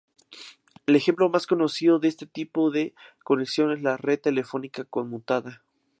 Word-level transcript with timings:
El 0.87 0.95
ejemplo 0.95 1.29
más 1.29 1.45
conocido 1.45 1.99
de 1.99 2.07
este 2.07 2.25
tipo 2.25 2.71
de 2.71 2.95
conexión 3.23 3.71
es 3.71 3.83
la 3.83 3.97
Red 3.97 4.19
Telefónica 4.19 4.83
Conmutada. 4.83 5.61